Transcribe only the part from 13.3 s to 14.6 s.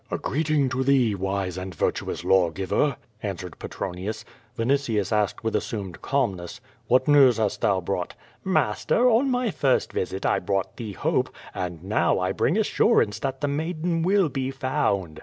the maiden will be